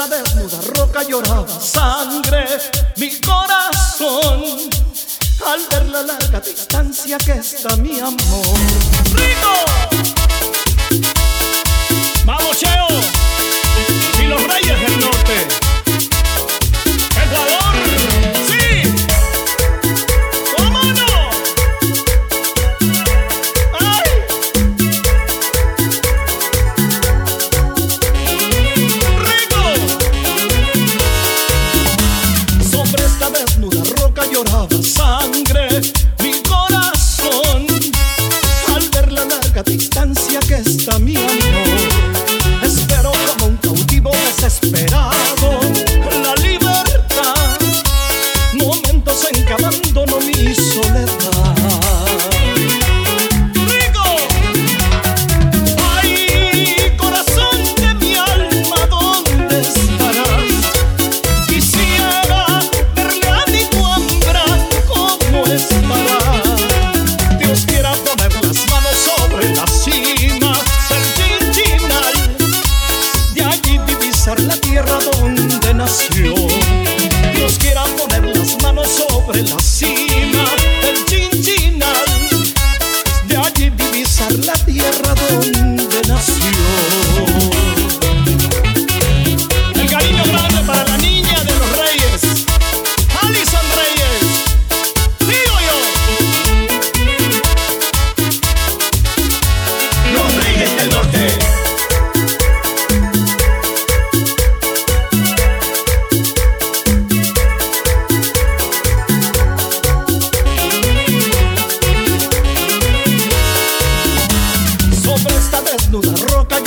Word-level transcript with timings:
esta 0.00 0.16
desnuda 0.16 0.60
roca 0.76 1.02
lloraba 1.02 1.60
sangre 1.60 2.46
mi 2.96 3.10
corazón 3.20 4.70
al 5.46 5.60
ver 5.70 5.88
la 5.90 6.02
larga 6.02 6.40
distancia 6.40 7.18
que 7.18 7.32
está 7.32 7.76
mi 7.76 8.00
amor. 8.00 8.99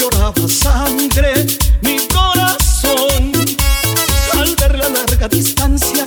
lloraba 0.04 0.48
sangre 0.48 1.46
mi 1.82 1.96
corazón. 2.08 3.32
Al 4.32 4.56
ver 4.56 4.78
la 4.78 4.88
larga 4.88 5.28
distancia 5.28 6.04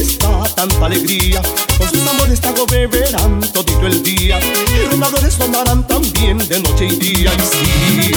está 0.00 0.42
tanta 0.54 0.86
alegría. 0.86 1.42
Con 1.78 1.88
sus 1.88 2.06
amores 2.06 2.40
trago 2.40 2.66
beberán 2.66 3.40
todito 3.52 3.86
el 3.86 4.02
día. 4.02 4.38
Y 4.40 4.88
rondadores 4.90 5.34
sonarán 5.34 5.86
también 5.86 6.38
de 6.48 6.60
noche 6.60 6.86
y 6.86 6.96
día. 6.96 7.30
Y 7.34 7.40
sí. 7.40 8.10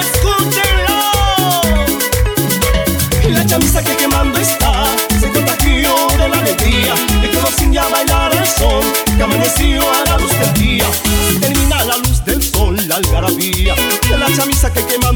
¡Escúchenlo! 0.00 1.00
La 3.30 3.46
chamisa 3.46 3.82
que 3.82 3.96
quemando 3.96 4.38
está 4.38 4.84
se 5.20 5.30
contagió 5.30 5.94
de 6.18 6.28
la 6.28 6.38
alegría. 6.38 6.94
De 7.20 7.30
que 7.30 7.40
nos 7.40 7.56
ya 7.72 7.88
bailar 7.88 8.34
el 8.34 8.46
sol 8.46 8.84
que 9.16 9.22
amaneció 9.22 9.82
a 9.92 10.04
la 10.04 10.18
luz 10.18 10.32
del 10.38 10.54
día. 10.54 10.86
Así 10.88 11.38
termina 11.40 11.84
la 11.84 11.96
luz 11.98 12.24
del 12.24 12.42
sol 12.42 12.76
la 12.88 12.96
algarabía. 12.96 13.74
De 14.08 14.18
la 14.18 14.26
chamisa 14.36 14.72
que 14.72 14.84
quemando 14.86 15.13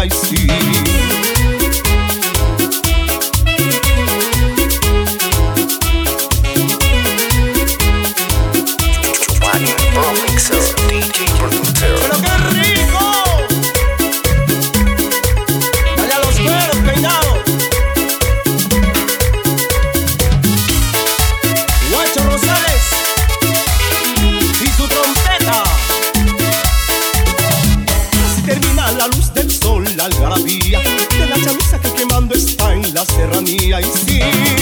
I 0.00 0.08
see. 0.08 0.89
I 33.68 33.82
see. 33.82 34.59